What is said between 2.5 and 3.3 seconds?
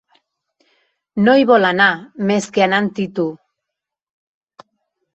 que més anant-hi tu.